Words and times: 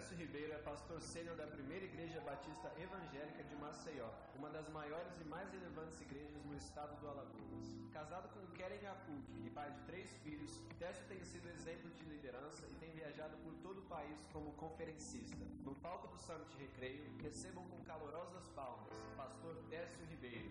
Décio 0.00 0.16
Ribeiro 0.16 0.54
é 0.54 0.56
pastor 0.56 0.98
sênior 0.98 1.36
da 1.36 1.46
primeira 1.46 1.84
Igreja 1.84 2.22
Batista 2.22 2.72
Evangélica 2.80 3.44
de 3.44 3.54
Maceió, 3.56 4.08
uma 4.34 4.48
das 4.48 4.66
maiores 4.70 5.12
e 5.20 5.24
mais 5.24 5.52
relevantes 5.52 6.00
igrejas 6.00 6.42
no 6.42 6.56
estado 6.56 6.98
do 7.00 7.06
Alagoas. 7.06 7.66
Casado 7.92 8.30
com 8.32 8.40
Keren 8.56 8.86
Apuk 8.86 9.30
e 9.44 9.50
pai 9.50 9.70
de 9.70 9.80
três 9.80 10.10
filhos, 10.22 10.58
Décio 10.78 11.04
tem 11.06 11.22
sido 11.22 11.50
exemplo 11.50 11.90
de 11.90 12.02
liderança 12.04 12.64
e 12.66 12.74
tem 12.76 12.90
viajado 12.92 13.36
por 13.44 13.52
todo 13.56 13.80
o 13.80 13.88
país 13.90 14.16
como 14.32 14.54
conferencista. 14.54 15.44
No 15.66 15.74
palco 15.74 16.08
do 16.08 16.18
Summit 16.18 16.56
Recreio, 16.56 17.04
recebam 17.20 17.62
com 17.68 17.84
calorosas 17.84 18.48
palmas 18.56 18.96
pastor 19.18 19.54
Décio 19.68 20.06
Ribeiro. 20.06 20.50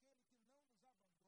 aquele 0.00 0.26
que 0.26 0.44
não 0.44 0.52
nos 0.52 0.76
abandona, 0.76 1.19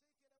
Shake 0.00 0.39